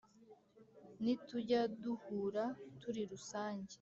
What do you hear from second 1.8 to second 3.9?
duhura turi rusange